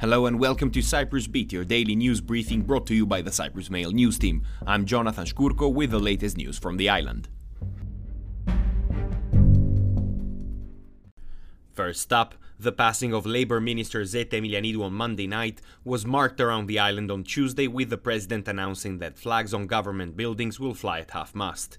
Hello 0.00 0.26
and 0.26 0.38
welcome 0.38 0.70
to 0.70 0.80
Cyprus 0.80 1.26
Beat, 1.26 1.52
your 1.52 1.64
daily 1.64 1.96
news 1.96 2.20
briefing 2.20 2.62
brought 2.62 2.86
to 2.86 2.94
you 2.94 3.04
by 3.04 3.20
the 3.20 3.32
Cyprus 3.32 3.68
Mail 3.68 3.90
news 3.90 4.16
team. 4.16 4.44
I'm 4.64 4.86
Jonathan 4.86 5.24
Shkurko 5.24 5.74
with 5.74 5.90
the 5.90 5.98
latest 5.98 6.36
news 6.36 6.56
from 6.56 6.76
the 6.76 6.88
island. 6.88 7.28
First 11.72 12.12
up, 12.12 12.36
the 12.60 12.70
passing 12.70 13.12
of 13.12 13.26
Labour 13.26 13.60
Minister 13.60 14.04
Zeta 14.04 14.36
Emilianidou 14.36 14.84
on 14.84 14.92
Monday 14.92 15.26
night 15.26 15.60
was 15.82 16.06
marked 16.06 16.40
around 16.40 16.66
the 16.66 16.78
island 16.78 17.10
on 17.10 17.24
Tuesday 17.24 17.66
with 17.66 17.90
the 17.90 17.98
president 17.98 18.46
announcing 18.46 18.98
that 18.98 19.18
flags 19.18 19.52
on 19.52 19.66
government 19.66 20.16
buildings 20.16 20.60
will 20.60 20.74
fly 20.74 21.00
at 21.00 21.10
half 21.10 21.34
mast. 21.34 21.76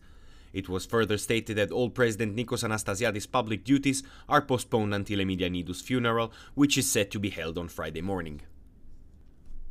It 0.53 0.69
was 0.69 0.85
further 0.85 1.17
stated 1.17 1.57
that 1.57 1.71
all 1.71 1.89
President 1.89 2.35
Nikos 2.35 2.63
Anastasiadis' 2.63 3.31
public 3.31 3.63
duties 3.63 4.03
are 4.27 4.41
postponed 4.41 4.93
until 4.93 5.19
Emilianidou's 5.19 5.81
funeral, 5.81 6.31
which 6.55 6.77
is 6.77 6.89
set 6.89 7.11
to 7.11 7.19
be 7.19 7.29
held 7.29 7.57
on 7.57 7.67
Friday 7.67 8.01
morning. 8.01 8.41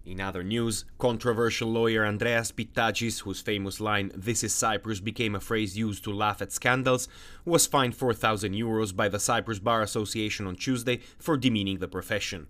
In 0.09 0.23
other 0.23 0.43
news, 0.43 0.87
controversial 0.98 1.70
lawyer 1.70 2.06
Andreas 2.06 2.51
Pittakis, 2.51 3.20
whose 3.20 3.43
famous 3.43 3.79
line, 3.79 4.11
This 4.15 4.43
is 4.43 4.55
Cyprus, 4.55 5.01
became 5.01 5.34
a 5.34 5.41
phrase 5.41 5.77
used 5.77 6.03
to 6.05 6.12
laugh 6.15 6.41
at 6.41 6.51
scandals, 6.51 7.09
was 7.45 7.67
fined 7.67 7.95
4,000 7.95 8.55
euros 8.55 8.97
by 8.97 9.11
the 9.11 9.20
Cyprus 9.20 9.59
Bar 9.59 9.83
Association 9.83 10.47
on 10.47 10.56
Tuesday 10.56 11.01
for 11.19 11.37
demeaning 11.37 11.79
the 11.79 11.89
profession. 11.89 12.47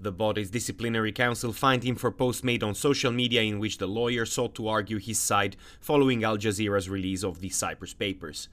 The 0.00 0.12
body's 0.12 0.50
disciplinary 0.50 1.12
council 1.12 1.52
fined 1.52 1.84
him 1.84 1.94
for 1.94 2.10
posts 2.10 2.42
made 2.42 2.62
on 2.62 2.74
social 2.74 3.12
media 3.12 3.42
in 3.42 3.58
which 3.58 3.78
the 3.78 3.86
lawyer 3.86 4.26
sought 4.26 4.54
to 4.56 4.68
argue 4.68 4.98
his 4.98 5.18
side 5.18 5.56
following 5.80 6.24
Al 6.24 6.36
Jazeera's 6.36 6.90
release 6.90 7.22
of 7.22 7.40
the 7.40 7.48
Cyprus 7.48 7.94
papers. 7.94 8.48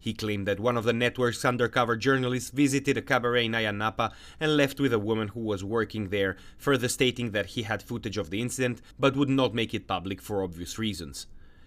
He 0.00 0.14
claimed 0.14 0.48
that 0.48 0.58
one 0.58 0.78
of 0.78 0.84
the 0.84 0.94
network's 0.94 1.44
undercover 1.44 1.94
journalists 1.94 2.50
visited 2.50 2.96
a 2.96 3.02
cabaret 3.02 3.44
in 3.44 3.52
Ayia 3.52 3.76
Napa 3.76 4.12
and 4.40 4.56
left 4.56 4.80
with 4.80 4.94
a 4.94 4.98
woman 4.98 5.28
who 5.28 5.40
was 5.40 5.62
working 5.62 6.08
there, 6.08 6.36
further 6.56 6.88
stating 6.88 7.32
that 7.32 7.46
he 7.46 7.62
had 7.62 7.82
footage 7.82 8.16
of 8.16 8.30
the 8.30 8.40
incident 8.40 8.80
but 8.98 9.14
would 9.14 9.28
not 9.28 9.54
make 9.54 9.74
it 9.74 9.86
public 9.86 10.22
for 10.22 10.42
obvious 10.42 10.78
reasons. 10.78 11.26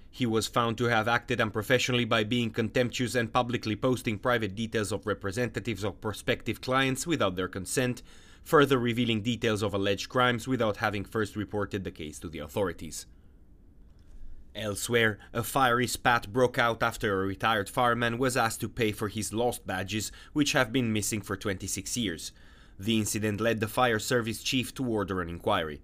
He 0.10 0.26
was 0.26 0.48
found 0.48 0.78
to 0.80 0.86
have 0.86 1.08
acted 1.08 1.40
unprofessionally 1.40 2.06
by 2.06 2.24
being 2.24 2.50
contemptuous 2.50 3.16
and 3.16 3.32
publicly 3.32 3.76
posting 3.76 4.20
private 4.20 4.56
details 4.56 4.92
of 4.92 5.08
representatives 5.08 5.84
of 5.84 6.02
prospective 6.02 6.60
clients 6.60 7.08
without 7.08 7.36
their 7.36 7.48
consent, 7.48 8.02
further 8.44 8.78
revealing 8.78 9.22
details 9.22 9.64
of 9.64 9.74
alleged 9.74 10.10
crimes 10.10 10.48
without 10.48 10.78
having 10.78 11.06
first 11.06 11.36
reported 11.36 11.84
the 11.84 11.92
case 11.92 12.20
to 12.20 12.30
the 12.30 12.40
authorities. 12.40 13.06
Elsewhere, 14.56 15.18
a 15.34 15.42
fiery 15.42 15.88
spat 15.88 16.32
broke 16.32 16.60
out 16.60 16.84
after 16.84 17.22
a 17.22 17.26
retired 17.26 17.70
fireman 17.70 18.20
was 18.20 18.38
asked 18.38 18.62
to 18.62 18.70
pay 18.70 18.92
for 18.92 19.08
his 19.08 19.34
lost 19.34 19.66
badges, 19.66 20.12
which 20.32 20.52
have 20.52 20.72
been 20.72 20.94
missing 20.94 21.22
for 21.22 21.36
26 21.36 21.98
years. 21.98 22.32
The 22.78 23.00
incident 23.00 23.42
led 23.42 23.60
the 23.60 23.68
fire 23.68 24.00
service 24.00 24.44
chief 24.44 24.74
to 24.76 24.86
order 24.86 25.22
an 25.22 25.30
inquiry. 25.30 25.82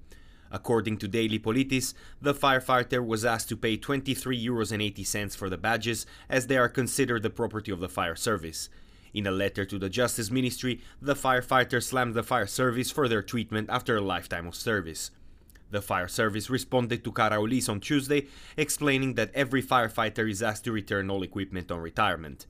According 0.52 0.98
to 0.98 1.08
Daily 1.08 1.40
Politis, 1.40 1.94
the 2.22 2.34
firefighter 2.34 3.06
was 3.06 3.26
asked 3.26 3.50
to 3.50 3.58
pay 3.58 3.78
23 3.78 4.46
euros 4.46 4.72
and 4.72 4.82
80 4.82 5.04
cents 5.04 5.36
for 5.36 5.50
the 5.50 5.58
badges 5.58 6.06
as 6.28 6.48
they 6.48 6.58
are 6.58 6.70
considered 6.70 7.24
the 7.24 7.30
property 7.30 7.72
of 7.72 7.80
the 7.80 7.90
fire 7.90 8.16
service. 8.16 8.70
In 9.14 9.26
a 9.26 9.32
letter 9.32 9.66
to 9.66 9.80
the 9.80 9.90
Justice 9.90 10.30
Ministry, 10.30 10.82
the 11.02 11.16
firefighter 11.16 11.82
slammed 11.82 12.14
the 12.14 12.24
fire 12.24 12.48
service 12.48 12.92
for 12.92 13.08
their 13.08 13.24
treatment 13.24 13.70
after 13.70 13.98
a 13.98 14.02
lifetime 14.02 14.48
of 14.48 14.56
service. 14.56 15.12
The 15.72 15.82
fire 15.82 16.08
service 16.08 16.50
responded 16.50 17.04
to 17.04 17.12
Karaolis 17.12 17.70
on 17.70 17.80
Tuesday, 17.80 18.28
explaining 18.58 19.14
that 19.16 19.32
every 19.34 19.62
firefighter 19.62 20.30
is 20.30 20.42
asked 20.42 20.64
to 20.66 20.72
return 20.72 21.10
all 21.10 21.24
equipment 21.24 21.72
on 21.72 21.80
retirement. 21.80 22.46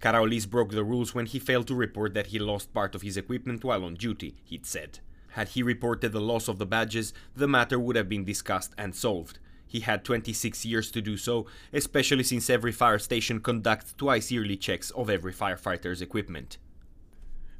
Karaolis 0.00 0.48
broke 0.48 0.70
the 0.70 0.84
rules 0.84 1.14
when 1.14 1.26
he 1.26 1.38
failed 1.38 1.66
to 1.66 1.74
report 1.74 2.14
that 2.14 2.28
he 2.28 2.38
lost 2.38 2.72
part 2.72 2.94
of 2.94 3.02
his 3.02 3.16
equipment 3.16 3.64
while 3.64 3.84
on 3.84 3.94
duty, 3.94 4.36
he'd 4.44 4.66
said. 4.66 5.00
Had 5.34 5.50
he 5.50 5.62
reported 5.62 6.12
the 6.12 6.20
loss 6.20 6.48
of 6.48 6.58
the 6.58 6.66
badges, 6.66 7.12
the 7.36 7.46
matter 7.46 7.78
would 7.78 7.96
have 7.96 8.08
been 8.08 8.24
discussed 8.24 8.72
and 8.78 8.94
solved. 8.94 9.38
He 9.70 9.80
had 9.80 10.04
26 10.04 10.66
years 10.66 10.90
to 10.90 11.00
do 11.00 11.16
so, 11.16 11.46
especially 11.72 12.24
since 12.24 12.50
every 12.50 12.72
fire 12.72 12.98
station 12.98 13.38
conducts 13.38 13.94
twice 13.96 14.32
yearly 14.32 14.56
checks 14.56 14.90
of 14.90 15.08
every 15.08 15.32
firefighter's 15.32 16.02
equipment. 16.02 16.58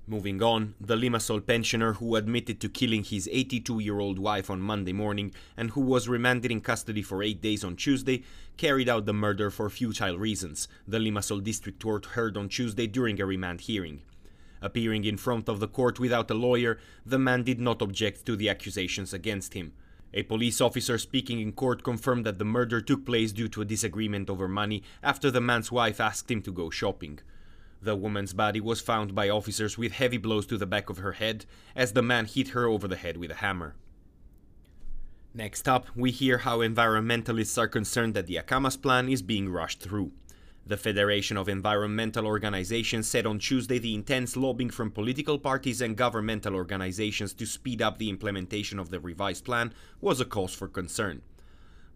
Moving 0.08 0.42
on, 0.42 0.74
the 0.80 0.96
Limassol 0.96 1.46
pensioner 1.46 1.92
who 1.92 2.16
admitted 2.16 2.60
to 2.60 2.68
killing 2.68 3.04
his 3.04 3.28
82 3.30 3.78
year 3.78 4.00
old 4.00 4.18
wife 4.18 4.50
on 4.50 4.60
Monday 4.60 4.92
morning 4.92 5.32
and 5.56 5.70
who 5.70 5.80
was 5.82 6.08
remanded 6.08 6.50
in 6.50 6.60
custody 6.60 7.00
for 7.00 7.22
eight 7.22 7.40
days 7.40 7.62
on 7.62 7.76
Tuesday 7.76 8.24
carried 8.56 8.88
out 8.88 9.06
the 9.06 9.12
murder 9.12 9.48
for 9.48 9.70
futile 9.70 10.18
reasons, 10.18 10.66
the 10.88 10.98
Limassol 10.98 11.44
District 11.44 11.80
Court 11.80 12.06
heard 12.06 12.36
on 12.36 12.48
Tuesday 12.48 12.88
during 12.88 13.20
a 13.20 13.24
remand 13.24 13.60
hearing. 13.60 14.02
Appearing 14.60 15.04
in 15.04 15.16
front 15.16 15.48
of 15.48 15.60
the 15.60 15.68
court 15.68 16.00
without 16.00 16.28
a 16.32 16.34
lawyer, 16.34 16.80
the 17.06 17.20
man 17.20 17.44
did 17.44 17.60
not 17.60 17.80
object 17.80 18.26
to 18.26 18.34
the 18.34 18.48
accusations 18.48 19.14
against 19.14 19.54
him. 19.54 19.74
A 20.12 20.24
police 20.24 20.60
officer 20.60 20.98
speaking 20.98 21.40
in 21.40 21.52
court 21.52 21.84
confirmed 21.84 22.26
that 22.26 22.38
the 22.38 22.44
murder 22.44 22.80
took 22.80 23.06
place 23.06 23.32
due 23.32 23.48
to 23.48 23.62
a 23.62 23.64
disagreement 23.64 24.28
over 24.28 24.48
money 24.48 24.82
after 25.02 25.30
the 25.30 25.40
man's 25.40 25.70
wife 25.70 26.00
asked 26.00 26.30
him 26.30 26.42
to 26.42 26.52
go 26.52 26.68
shopping. 26.68 27.20
The 27.80 27.96
woman's 27.96 28.34
body 28.34 28.60
was 28.60 28.80
found 28.80 29.14
by 29.14 29.28
officers 29.28 29.78
with 29.78 29.92
heavy 29.92 30.18
blows 30.18 30.46
to 30.46 30.58
the 30.58 30.66
back 30.66 30.90
of 30.90 30.98
her 30.98 31.12
head 31.12 31.46
as 31.76 31.92
the 31.92 32.02
man 32.02 32.26
hit 32.26 32.48
her 32.48 32.66
over 32.66 32.88
the 32.88 32.96
head 32.96 33.16
with 33.16 33.30
a 33.30 33.36
hammer. 33.36 33.76
Next 35.32 35.68
up, 35.68 35.86
we 35.94 36.10
hear 36.10 36.38
how 36.38 36.58
environmentalists 36.58 37.56
are 37.56 37.68
concerned 37.68 38.14
that 38.14 38.26
the 38.26 38.34
Akamas 38.34 38.80
plan 38.82 39.08
is 39.08 39.22
being 39.22 39.48
rushed 39.48 39.80
through. 39.80 40.10
The 40.66 40.76
Federation 40.76 41.36
of 41.36 41.48
Environmental 41.48 42.26
Organizations 42.26 43.08
said 43.08 43.26
on 43.26 43.38
Tuesday 43.38 43.78
the 43.78 43.94
intense 43.94 44.36
lobbying 44.36 44.70
from 44.70 44.90
political 44.90 45.38
parties 45.38 45.80
and 45.80 45.96
governmental 45.96 46.54
organizations 46.54 47.32
to 47.34 47.46
speed 47.46 47.82
up 47.82 47.98
the 47.98 48.10
implementation 48.10 48.78
of 48.78 48.90
the 48.90 49.00
revised 49.00 49.44
plan 49.44 49.72
was 50.00 50.20
a 50.20 50.24
cause 50.24 50.54
for 50.54 50.68
concern. 50.68 51.22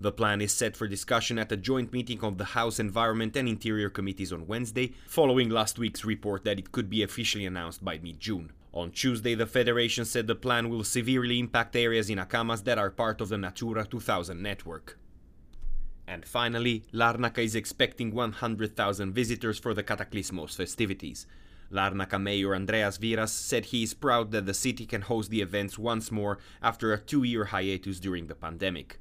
The 0.01 0.11
plan 0.11 0.41
is 0.41 0.53
set 0.53 0.77
for 0.77 0.89
discussion 0.89 1.39
at 1.39 1.53
a 1.53 1.57
joint 1.57 1.93
meeting 1.93 2.21
of 2.25 2.37
the 2.37 2.45
House 2.45 2.81
Environment 2.81 3.37
and 3.37 3.49
Interior 3.49 3.91
Committees 3.91 4.33
on 4.33 4.47
Wednesday, 4.47 4.93
following 5.07 5.51
last 5.51 5.79
week's 5.79 6.05
report 6.05 6.45
that 6.45 6.59
it 6.59 6.73
could 6.73 6.91
be 6.91 7.03
officially 7.03 7.47
announced 7.47 7.85
by 7.85 7.99
mid 7.99 8.19
June. 8.19 8.51
On 8.73 8.91
Tuesday, 8.91 9.37
the 9.37 9.47
Federation 9.47 10.05
said 10.05 10.27
the 10.27 10.35
plan 10.35 10.69
will 10.69 10.83
severely 10.83 11.39
impact 11.39 11.77
areas 11.77 12.11
in 12.11 12.19
Akamas 12.19 12.65
that 12.65 12.79
are 12.79 12.91
part 12.91 13.21
of 13.21 13.29
the 13.29 13.39
Natura 13.39 13.87
2000 13.87 14.43
network. 14.43 14.99
And 16.07 16.25
finally, 16.25 16.85
Larnaca 16.93 17.39
is 17.39 17.55
expecting 17.55 18.15
100,000 18.15 19.13
visitors 19.13 19.59
for 19.59 19.75
the 19.75 19.83
Cataclysmos 19.83 20.57
festivities. 20.57 21.27
Larnaca 21.73 22.21
Mayor 22.21 22.55
Andreas 22.55 22.99
Vyras 22.99 23.31
said 23.31 23.67
he 23.67 23.83
is 23.83 23.95
proud 23.95 24.31
that 24.31 24.47
the 24.47 24.55
city 24.55 24.87
can 24.87 25.03
host 25.03 25.31
the 25.31 25.41
events 25.41 25.79
once 25.79 26.13
more 26.13 26.39
after 26.63 26.93
a 26.93 26.99
two 26.99 27.23
year 27.23 27.47
hiatus 27.47 27.99
during 27.99 28.27
the 28.27 28.35
pandemic. 28.35 28.99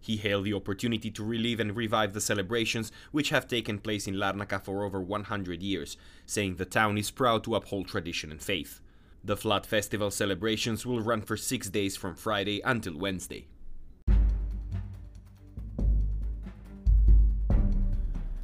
He 0.00 0.16
hailed 0.16 0.44
the 0.44 0.54
opportunity 0.54 1.10
to 1.12 1.24
relive 1.24 1.60
and 1.60 1.76
revive 1.76 2.12
the 2.12 2.20
celebrations 2.20 2.90
which 3.12 3.30
have 3.30 3.46
taken 3.46 3.78
place 3.78 4.06
in 4.06 4.14
Larnaca 4.14 4.62
for 4.62 4.84
over 4.84 5.00
100 5.00 5.62
years, 5.62 5.96
saying 6.26 6.56
the 6.56 6.64
town 6.64 6.98
is 6.98 7.10
proud 7.10 7.44
to 7.44 7.54
uphold 7.54 7.86
tradition 7.86 8.30
and 8.30 8.42
faith. 8.42 8.80
The 9.24 9.36
Flood 9.36 9.64
Festival 9.64 10.10
celebrations 10.10 10.84
will 10.84 11.00
run 11.00 11.22
for 11.22 11.36
six 11.36 11.70
days 11.70 11.96
from 11.96 12.16
Friday 12.16 12.60
until 12.64 12.98
Wednesday. 12.98 13.46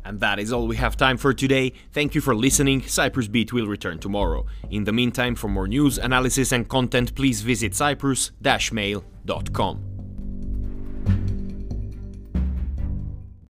And 0.08 0.20
that 0.20 0.38
is 0.38 0.54
all 0.54 0.66
we 0.66 0.76
have 0.76 0.96
time 0.96 1.19
for 1.19 1.34
today. 1.34 1.74
Thank 1.92 2.14
you 2.14 2.22
for 2.22 2.34
listening. 2.34 2.80
Cyprus 2.80 3.28
Beat 3.28 3.52
will 3.52 3.66
return 3.66 3.98
tomorrow. 3.98 4.46
In 4.70 4.84
the 4.84 4.92
meantime, 4.92 5.34
for 5.34 5.48
more 5.48 5.69
news, 5.69 5.98
analysis, 5.98 6.50
and 6.50 6.66
content, 6.66 7.14
please 7.14 7.42
visit 7.42 7.74
cyprus-mail.com. 7.74 9.88